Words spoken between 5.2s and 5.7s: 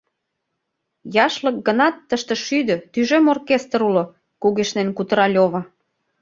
Лёва.